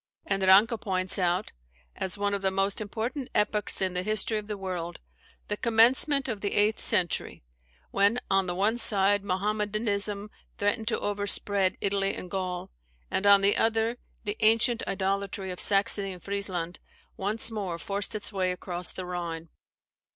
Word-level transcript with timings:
]and 0.25 0.41
Ranke 0.41 0.81
points 0.81 1.19
out, 1.19 1.51
as 1.95 2.17
"one 2.17 2.33
of 2.33 2.41
the 2.41 2.49
most 2.49 2.81
important 2.81 3.29
epochs 3.35 3.83
in 3.83 3.93
the 3.93 4.01
history 4.01 4.39
of 4.39 4.47
the 4.47 4.57
world, 4.57 4.99
the 5.47 5.55
commencement 5.55 6.27
of 6.27 6.41
the 6.41 6.53
eighth 6.53 6.79
century; 6.79 7.43
when, 7.91 8.19
on 8.27 8.47
the 8.47 8.55
one 8.55 8.79
side, 8.79 9.23
Mahommedanism 9.23 10.31
threatened 10.57 10.87
to 10.87 10.99
overspread 10.99 11.77
Italy 11.81 12.15
and 12.15 12.31
Gaul, 12.31 12.71
and 13.11 13.27
on 13.27 13.41
the 13.41 13.55
other, 13.55 13.99
the 14.23 14.37
ancient 14.39 14.81
idolatry 14.87 15.51
of 15.51 15.59
Saxony 15.59 16.13
and 16.13 16.23
Friesland 16.23 16.79
once 17.15 17.51
more 17.51 17.77
forced 17.77 18.15
its 18.15 18.33
way 18.33 18.51
across 18.51 18.91
the 18.91 19.05
Rhine. 19.05 19.49